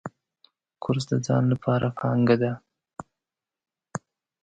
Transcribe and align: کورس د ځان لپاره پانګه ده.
کورس 0.83 1.05
د 1.09 1.13
ځان 1.25 1.43
لپاره 1.53 1.87
پانګه 1.99 2.35
ده. 2.41 2.53